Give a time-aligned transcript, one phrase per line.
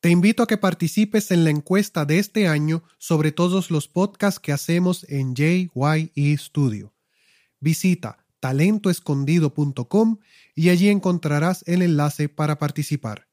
[0.00, 4.40] Te invito a que participes en la encuesta de este año sobre todos los podcasts
[4.40, 6.94] que hacemos en JYE Studio.
[7.60, 10.16] Visita talentoescondido.com
[10.54, 13.28] y allí encontrarás el enlace para participar.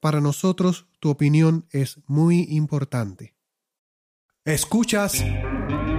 [0.00, 3.34] Para nosotros, tu opinión es muy importante.
[4.46, 5.22] Escuchas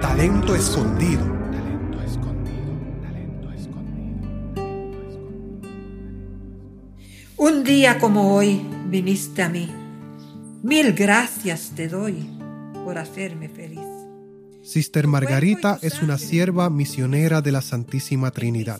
[0.01, 1.23] Talento Escondido.
[1.51, 3.01] Talento Escondido.
[3.03, 4.01] Talento Escondido.
[7.37, 9.80] Un día como hoy viniste a mí
[10.63, 12.29] Mil gracias te doy
[12.85, 13.79] por hacerme feliz.
[14.61, 18.79] Sister Margarita es una sierva misionera de la Santísima Trinidad.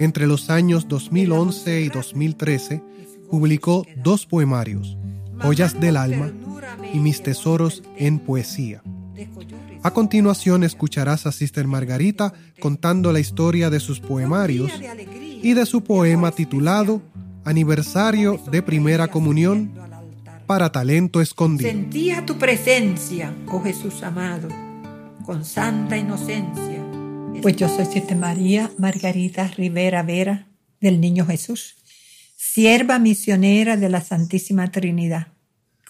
[0.00, 2.82] Entre los años 2011 y 2013
[3.30, 4.96] publicó dos poemarios,
[5.40, 6.32] Joyas del Alma
[6.92, 8.82] y Mis Tesoros en Poesía.
[9.84, 14.72] A continuación escucharás a Sister Margarita contando la historia de sus poemarios
[15.40, 17.00] y de su poema titulado
[17.44, 19.85] Aniversario de Primera Comunión
[20.46, 21.70] para talento escondido.
[21.70, 24.48] Sentía tu presencia, oh Jesús amado,
[25.24, 26.84] con santa inocencia.
[27.42, 30.46] Pues yo soy Siete María Margarita Rivera Vera
[30.80, 31.76] del Niño Jesús,
[32.36, 35.28] sierva misionera de la Santísima Trinidad,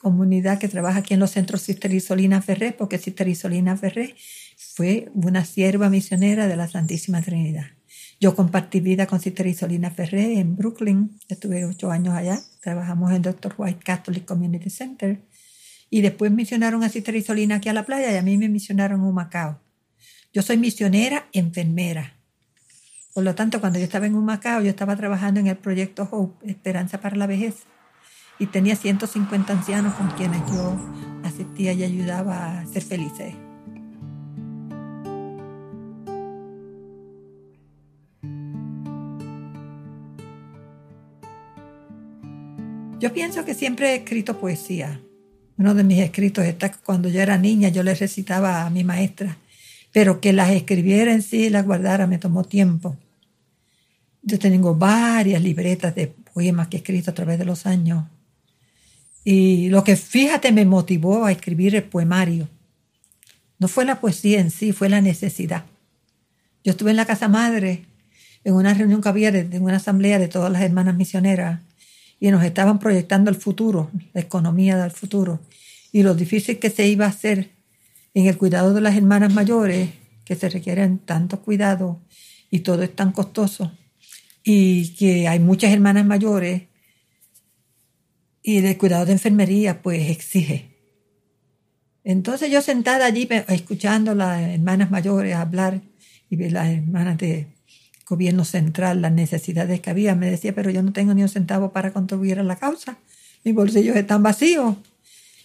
[0.00, 4.14] comunidad que trabaja aquí en los centros Sister Isolina Ferré, porque Sister Isolina Ferré
[4.56, 7.75] fue una sierva misionera de la Santísima Trinidad.
[8.18, 13.20] Yo compartí vida con Sister Isolina Ferré en Brooklyn, estuve ocho años allá, trabajamos en
[13.20, 13.54] Dr.
[13.58, 15.20] White Catholic Community Center,
[15.90, 19.00] y después misionaron a Sister Isolina aquí a la playa y a mí me misionaron
[19.00, 19.60] en Humacao.
[20.32, 22.14] Yo soy misionera enfermera.
[23.12, 26.50] Por lo tanto, cuando yo estaba en Humacao, yo estaba trabajando en el proyecto Hope,
[26.50, 27.64] Esperanza para la Vejez,
[28.38, 30.76] y tenía 150 ancianos con quienes yo
[31.22, 33.45] asistía y ayudaba a ser felices.
[43.06, 45.00] Yo pienso que siempre he escrito poesía.
[45.58, 49.36] Uno de mis escritos está cuando yo era niña, yo le recitaba a mi maestra,
[49.92, 52.96] pero que las escribiera en sí y las guardara me tomó tiempo.
[54.22, 58.06] Yo tengo varias libretas de poemas que he escrito a través de los años.
[59.22, 62.48] Y lo que fíjate me motivó a escribir el poemario.
[63.60, 65.64] No fue la poesía en sí, fue la necesidad.
[66.64, 67.84] Yo estuve en la casa madre,
[68.42, 71.60] en una reunión que había de, una asamblea de todas las hermanas misioneras,
[72.18, 75.40] y nos estaban proyectando el futuro, la economía del futuro,
[75.92, 77.50] y lo difícil que se iba a hacer
[78.14, 79.90] en el cuidado de las hermanas mayores,
[80.24, 82.00] que se requieren tanto cuidado
[82.50, 83.72] y todo es tan costoso,
[84.42, 86.62] y que hay muchas hermanas mayores,
[88.42, 90.76] y el cuidado de enfermería pues exige.
[92.04, 95.80] Entonces yo sentada allí escuchando a las hermanas mayores hablar
[96.30, 97.55] y las hermanas de
[98.06, 100.14] gobierno central las necesidades que había.
[100.14, 102.98] Me decía, pero yo no tengo ni un centavo para contribuir a la causa.
[103.44, 104.76] Mis bolsillos están vacíos.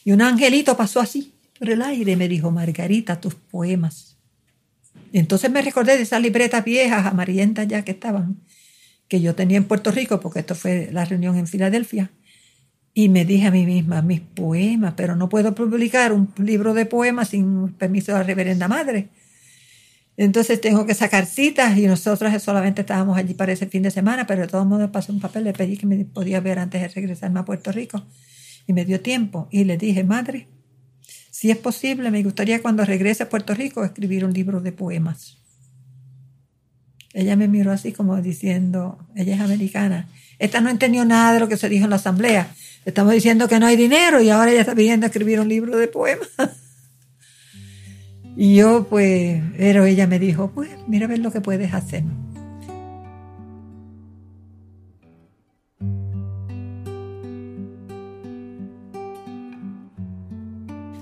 [0.05, 4.17] Y un angelito pasó así por el aire y me dijo, Margarita, tus poemas.
[5.11, 8.38] Y entonces me recordé de esas libretas viejas, amarillentas ya que estaban,
[9.07, 12.11] que yo tenía en Puerto Rico, porque esto fue la reunión en Filadelfia.
[12.93, 16.85] Y me dije a mí misma, mis poemas, pero no puedo publicar un libro de
[16.85, 19.09] poemas sin permiso de la reverenda madre.
[20.17, 24.27] Entonces tengo que sacar citas y nosotros solamente estábamos allí para ese fin de semana,
[24.27, 26.88] pero de todos modos pasé un papel, le pedí que me podía ver antes de
[26.89, 28.03] regresarme a Puerto Rico
[28.67, 30.47] y me dio tiempo y le dije, madre,
[31.29, 35.38] si es posible, me gustaría cuando regrese a Puerto Rico escribir un libro de poemas.
[37.13, 41.47] Ella me miró así como diciendo, ella es americana, esta no entendió nada de lo
[41.47, 42.53] que se dijo en la asamblea,
[42.85, 45.88] estamos diciendo que no hay dinero y ahora ella está pidiendo escribir un libro de
[45.88, 46.29] poemas.
[48.36, 52.03] Y yo, pues, pero ella me dijo, pues, mira a ver lo que puedes hacer.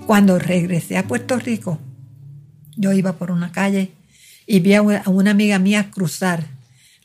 [0.06, 1.78] Cuando regresé a Puerto Rico,
[2.76, 3.92] yo iba por una calle
[4.44, 6.44] y vi a una amiga mía cruzar,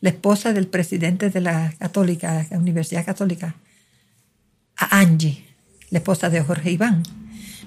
[0.01, 3.55] la esposa del presidente de la Católica, la Universidad Católica,
[4.75, 5.45] a Angie,
[5.89, 7.03] la esposa de Jorge Iván.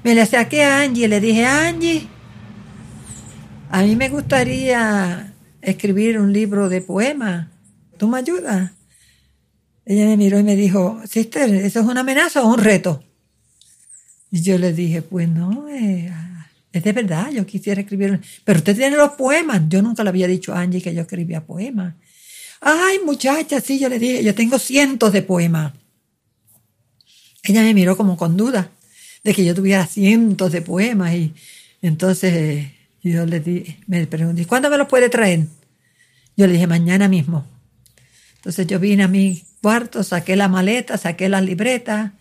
[0.02, 2.08] Me le acerqué a Angie y le dije, Angie,
[3.70, 7.48] a mí me gustaría escribir un libro de poemas.
[7.98, 8.72] ¿Tú me ayudas?
[9.84, 13.02] Ella me miró y me dijo, Sister, ¿eso es una amenaza o un reto?
[14.30, 16.12] Y yo le dije, pues no, eh,
[16.72, 18.20] es de verdad, yo quisiera escribir.
[18.44, 19.62] Pero usted tiene los poemas.
[19.68, 21.94] Yo nunca le había dicho a Angie que yo escribía poemas.
[22.60, 25.72] Ay, muchacha, sí, yo le dije, yo tengo cientos de poemas.
[27.42, 28.70] Ella me miró como con duda
[29.24, 31.32] de que yo tuviera cientos de poemas y
[31.80, 32.66] entonces
[33.08, 35.46] y yo le di, me pregunté, ¿cuándo me lo puede traer?
[36.36, 37.46] Yo le dije, mañana mismo.
[38.36, 42.12] Entonces yo vine a mi cuarto, saqué la maleta, saqué las libretas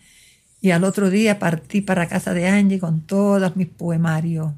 [0.62, 4.52] Y al otro día partí para casa de Angie con todos mis poemarios,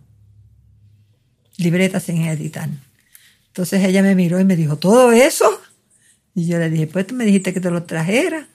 [1.57, 2.69] libretas sin editar.
[3.49, 5.61] Entonces ella me miró y me dijo, ¿todo eso?
[6.35, 8.47] Y yo le dije, pues tú me dijiste que te lo trajera.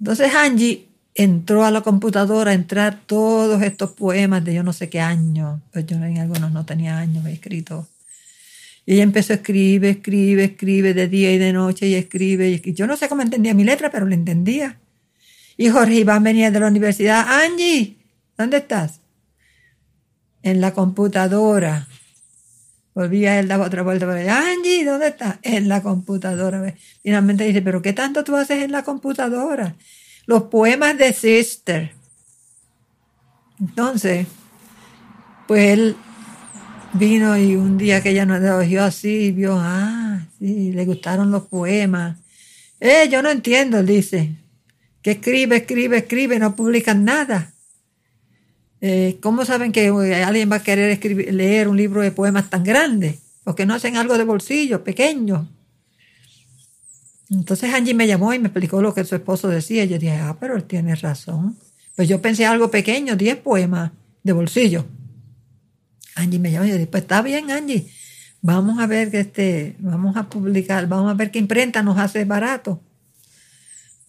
[0.00, 4.88] Entonces Angie entró a la computadora a entrar todos estos poemas de yo no sé
[4.88, 7.86] qué año, pues yo en algunos no tenía años escrito.
[8.84, 12.50] Y ella empezó a escribir, escribe, escribe de día y de noche y escribe.
[12.50, 14.78] Y yo no sé cómo entendía mi letra, pero lo entendía.
[15.56, 17.24] Y Jorge Iván venía de la universidad.
[17.28, 17.96] Angie,
[18.36, 19.00] ¿dónde estás?
[20.42, 21.86] En la computadora.
[22.94, 24.06] Volvía él, daba otra vuelta.
[24.06, 25.38] Angie, ¿dónde estás?
[25.42, 26.74] En la computadora.
[27.02, 29.76] Finalmente dice, ¿pero qué tanto tú haces en la computadora?
[30.26, 31.92] Los poemas de Sister.
[33.60, 34.26] Entonces,
[35.46, 35.96] pues él
[36.94, 41.30] vino y un día que ella nos oyó así y vio, ah, sí, le gustaron
[41.30, 42.18] los poemas.
[42.80, 44.36] Eh, yo no entiendo, dice
[45.02, 47.52] que escribe, escribe, escribe, no publican nada.
[48.80, 49.88] Eh, ¿Cómo saben que
[50.24, 53.18] alguien va a querer escribir, leer un libro de poemas tan grande?
[53.44, 55.48] Porque no hacen algo de bolsillo, pequeño.
[57.32, 59.84] Entonces Angie me llamó y me explicó lo que su esposo decía.
[59.86, 61.56] Yo dije, ah, pero él tiene razón.
[61.96, 63.92] Pues yo pensé algo pequeño, 10 poemas
[64.22, 64.84] de bolsillo.
[66.14, 67.88] Angie me llamó y yo dije, pues está bien, Angie.
[68.42, 72.24] Vamos a ver que este, vamos a publicar, vamos a ver qué imprenta nos hace
[72.24, 72.82] barato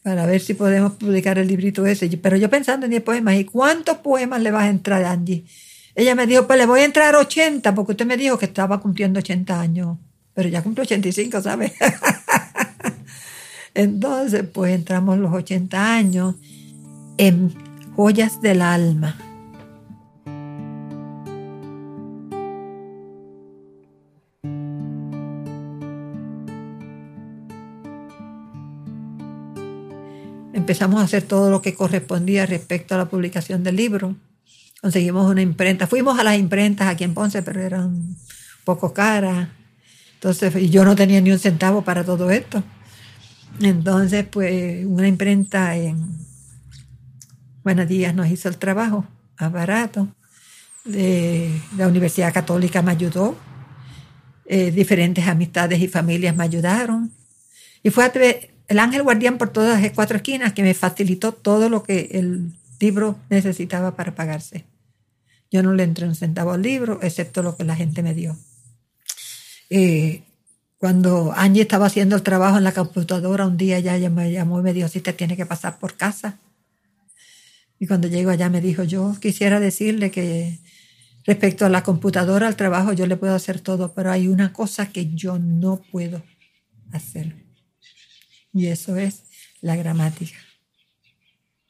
[0.04, 2.10] para ver si podemos publicar el librito ese.
[2.18, 5.46] Pero yo pensando en 10 poemas, ¿y cuántos poemas le vas a entrar, Angie?
[5.96, 8.82] Ella me dijo, pues le voy a entrar 80, porque usted me dijo que estaba
[8.82, 9.98] cumpliendo 80 años,
[10.34, 11.72] pero ya cumple 85, ¿sabes?
[13.74, 16.36] Entonces, pues entramos los 80 años
[17.18, 17.54] en
[17.96, 19.16] joyas del alma.
[30.64, 34.16] empezamos a hacer todo lo que correspondía respecto a la publicación del libro.
[34.82, 35.88] Conseguimos una imprenta.
[35.88, 38.16] Fuimos a las imprentas aquí en Ponce, pero eran
[38.64, 39.50] poco caras.
[40.16, 42.64] Entonces, y yo no tenía ni un centavo para todo esto.
[43.60, 46.18] Entonces, pues, una imprenta en
[47.64, 49.06] Buenos Días nos hizo el trabajo,
[49.38, 50.08] a barato.
[50.86, 53.38] la Universidad Católica me ayudó.
[54.46, 57.12] Eh, diferentes amistades y familias me ayudaron.
[57.82, 58.12] Y fue
[58.68, 62.52] el ángel guardián por todas las cuatro esquinas que me facilitó todo lo que el
[62.80, 64.66] libro necesitaba para pagarse.
[65.50, 68.36] Yo no le entré un centavo al libro, excepto lo que la gente me dio.
[69.70, 70.24] Eh,
[70.84, 74.60] cuando Angie estaba haciendo el trabajo en la computadora, un día ya ella me llamó
[74.60, 76.42] y me dijo, si te tiene que pasar por casa.
[77.80, 80.60] Y cuando llego allá me dijo, yo quisiera decirle que
[81.24, 84.90] respecto a la computadora, al trabajo, yo le puedo hacer todo, pero hay una cosa
[84.90, 86.22] que yo no puedo
[86.92, 87.34] hacer.
[88.52, 89.24] Y eso es
[89.62, 90.38] la gramática.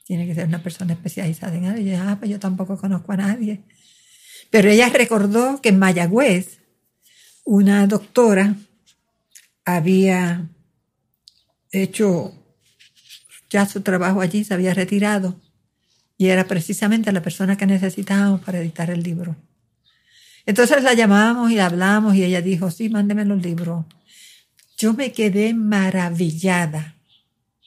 [0.06, 1.82] Tiene que ser una persona especializada en algo.
[1.82, 3.62] Y yo, ah, pues yo tampoco conozco a nadie.
[4.50, 6.62] Pero ella recordó que en Mayagüez,
[7.46, 8.56] una doctora
[9.66, 10.50] había
[11.72, 12.34] hecho
[13.50, 15.40] ya su trabajo allí, se había retirado.
[16.18, 19.36] Y era precisamente la persona que necesitábamos para editar el libro.
[20.46, 23.86] Entonces la llamamos y la hablamos y ella dijo, sí, mándeme los libros.
[24.78, 26.96] Yo me quedé maravillada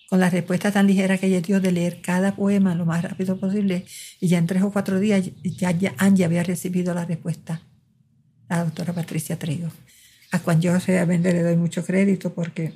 [0.08, 3.38] con la respuesta tan ligera que ella dio de leer cada poema lo más rápido
[3.38, 3.86] posible.
[4.20, 7.62] Y ya en tres o cuatro días ya, Angie había recibido la respuesta,
[8.48, 9.70] la doctora Patricia Trigo,
[10.32, 12.72] a cual yo realmente le doy mucho crédito porque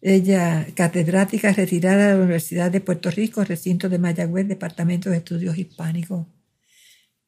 [0.00, 5.58] ella, catedrática retirada de la Universidad de Puerto Rico, recinto de Mayagüez, Departamento de Estudios
[5.58, 6.26] Hispánicos.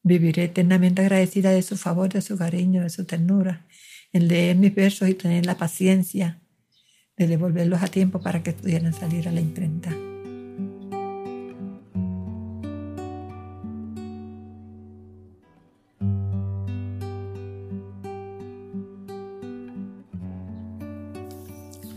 [0.03, 3.65] Viviré eternamente agradecida de su favor, de su cariño, de su ternura
[4.13, 6.41] en leer mis versos y tener la paciencia
[7.17, 10.10] de devolverlos a tiempo para que pudieran salir a la imprenta.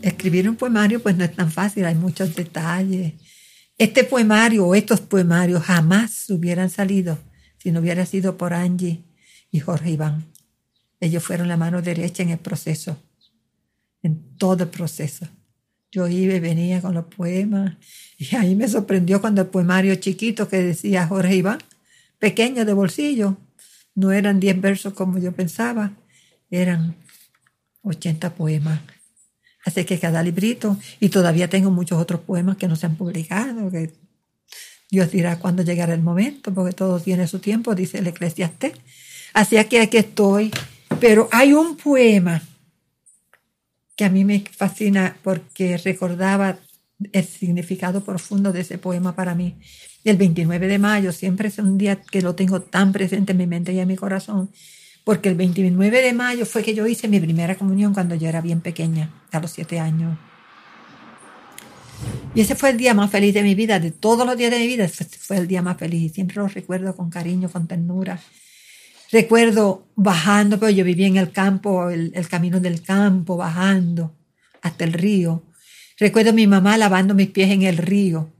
[0.04, 3.14] Escribir un poemario pues no es tan fácil, hay muchos detalles.
[3.78, 7.18] Este poemario o estos poemarios jamás hubieran salido
[7.56, 9.02] si no hubiera sido por Angie
[9.50, 10.26] y Jorge Iván.
[11.00, 12.98] Ellos fueron la mano derecha en el proceso,
[14.02, 15.26] en todo el proceso.
[15.90, 17.76] Yo iba y venía con los poemas
[18.18, 21.60] y ahí me sorprendió cuando el poemario chiquito que decía Jorge Iván,
[22.18, 23.38] pequeño de bolsillo,
[23.94, 25.92] no eran 10 versos como yo pensaba,
[26.50, 26.94] eran
[27.80, 28.80] 80 poemas.
[29.64, 33.70] Así que cada librito, y todavía tengo muchos otros poemas que no se han publicado,
[33.70, 33.92] que
[34.90, 38.74] Dios dirá cuándo llegará el momento, porque todo tiene su tiempo, dice el eclesiastés.
[39.32, 40.52] Así que aquí estoy
[41.00, 42.42] pero hay un poema
[43.96, 46.58] que a mí me fascina porque recordaba
[47.12, 49.56] el significado profundo de ese poema para mí.
[50.04, 53.46] El 29 de mayo siempre es un día que lo tengo tan presente en mi
[53.46, 54.50] mente y en mi corazón,
[55.04, 58.40] porque el 29 de mayo fue que yo hice mi primera comunión cuando yo era
[58.40, 60.16] bien pequeña, a los siete años.
[62.34, 64.58] Y ese fue el día más feliz de mi vida, de todos los días de
[64.58, 66.12] mi vida, fue el día más feliz.
[66.14, 68.18] Siempre lo recuerdo con cariño, con ternura.
[69.12, 74.16] Recuerdo bajando, pero yo vivía en el campo, el, el camino del campo, bajando
[74.62, 75.44] hasta el río.
[75.98, 78.32] Recuerdo a mi mamá lavando mis pies en el río.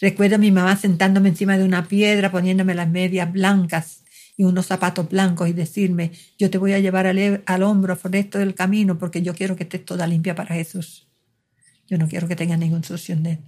[0.00, 4.02] Recuerdo a mi mamá sentándome encima de una piedra, poniéndome las medias blancas
[4.38, 8.14] y unos zapatos blancos y decirme, yo te voy a llevar al, al hombro por
[8.14, 11.08] esto del camino porque yo quiero que estés toda limpia para Jesús.
[11.88, 13.40] Yo no quiero que tengas ningún sucio en.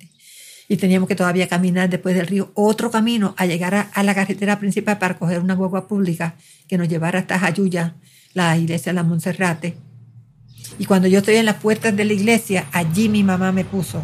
[0.68, 4.58] Y teníamos que todavía caminar después del río otro camino a llegar a, la carretera
[4.58, 6.34] principal para coger una guagua pública
[6.66, 7.94] que nos llevara hasta Jayuya,
[8.34, 9.76] la iglesia de la Monserrate.
[10.80, 14.02] Y cuando yo estoy en las puertas de la iglesia, allí mi mamá me puso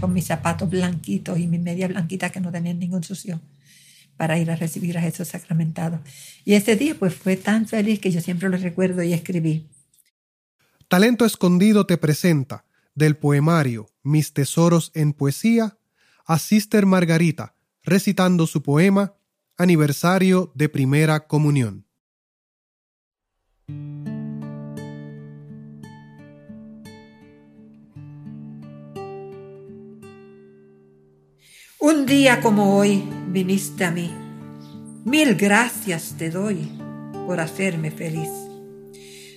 [0.00, 3.40] con mis zapatos blanquitos y mis medias blanquitas que no tenían ningún sucio
[4.16, 6.00] para ir a recibir a Jesús sacramentado.
[6.44, 9.68] Y ese día pues fue tan feliz que yo siempre lo recuerdo y escribí.
[10.88, 15.78] Talento Escondido te presenta del poemario Mis Tesoros en Poesía
[16.26, 19.14] a Sister Margarita recitando su poema
[19.56, 21.86] Aniversario de Primera Comunión.
[31.78, 33.04] Un día como hoy
[33.34, 34.12] viniste a mí.
[35.04, 36.70] Mil gracias te doy
[37.26, 38.30] por hacerme feliz.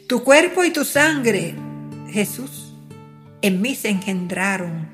[0.07, 1.55] Tu cuerpo y tu sangre,
[2.07, 2.75] Jesús,
[3.41, 4.87] en mí se engendraron,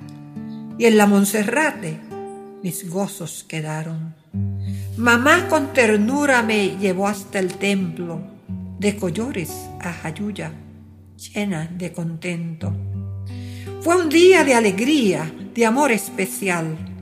[0.79, 1.99] y en la Monserrate
[2.63, 4.15] mis gozos quedaron.
[4.95, 8.21] Mamá con ternura me llevó hasta el templo,
[8.79, 10.53] de Collores a Jayuya,
[11.17, 12.73] llena de contento.
[13.81, 16.92] Fue un día de alegría, de amor especial.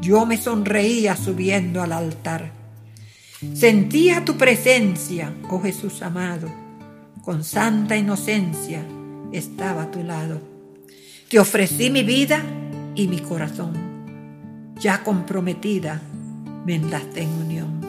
[0.00, 2.52] Yo me sonreía subiendo al altar.
[3.54, 6.50] Sentía tu presencia, oh Jesús amado,
[7.22, 8.84] con santa inocencia
[9.32, 10.40] estaba a tu lado.
[11.28, 12.42] Te ofrecí mi vida
[12.94, 13.74] y mi corazón.
[14.78, 16.00] Ya comprometida,
[16.64, 17.80] me enlacé en unión.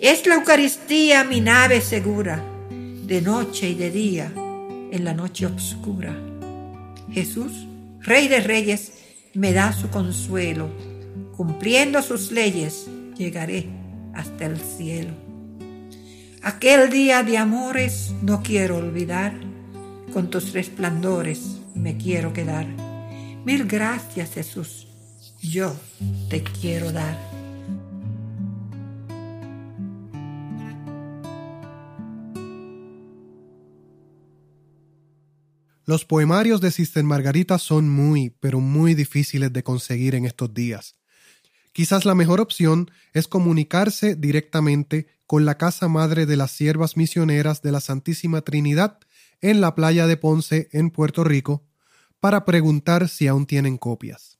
[0.00, 2.42] Es la Eucaristía mi nave segura,
[3.06, 6.14] de noche y de día, en la noche oscura.
[7.10, 7.66] Jesús,
[8.00, 8.92] Rey de Reyes,
[9.34, 10.68] me da su consuelo.
[11.36, 12.86] Cumpliendo sus leyes,
[13.16, 13.68] llegaré
[14.14, 15.12] hasta el cielo.
[16.42, 19.34] Aquel día de amores no quiero olvidar,
[20.12, 22.66] con tus resplandores me quiero quedar.
[23.44, 24.86] Mil gracias Jesús,
[25.42, 25.74] yo
[26.30, 27.18] te quiero dar.
[35.86, 40.96] Los poemarios de Sister Margarita son muy, pero muy difíciles de conseguir en estos días.
[41.74, 47.62] Quizás la mejor opción es comunicarse directamente con la Casa Madre de las Siervas Misioneras
[47.62, 49.00] de la Santísima Trinidad
[49.40, 51.64] en la playa de Ponce, en Puerto Rico,
[52.20, 54.38] para preguntar si aún tienen copias.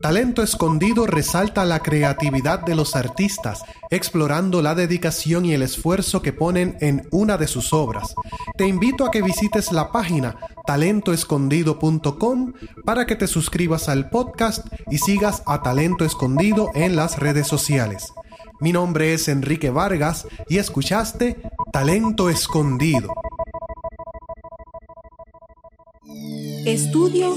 [0.00, 6.32] Talento Escondido resalta la creatividad de los artistas, explorando la dedicación y el esfuerzo que
[6.32, 8.14] ponen en una de sus obras.
[8.56, 10.36] Te invito a que visites la página
[10.72, 12.54] talentoescondido.com
[12.86, 18.14] para que te suscribas al podcast y sigas a Talento Escondido en las redes sociales.
[18.58, 21.36] Mi nombre es Enrique Vargas y escuchaste
[21.74, 23.12] Talento Escondido.
[26.64, 27.34] Estudio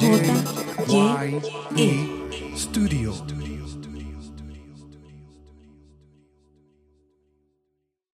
[0.00, 1.26] J.
[1.76, 1.82] Y.
[1.82, 2.56] E.
[2.56, 3.12] Studio